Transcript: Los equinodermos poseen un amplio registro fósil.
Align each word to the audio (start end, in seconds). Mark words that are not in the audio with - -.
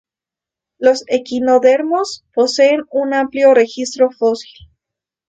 Los 0.79 1.03
equinodermos 1.09 2.25
poseen 2.33 2.85
un 2.89 3.13
amplio 3.13 3.53
registro 3.53 4.09
fósil. 4.09 4.71